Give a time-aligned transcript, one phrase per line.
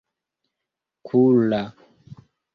[1.07, 1.61] Kulla!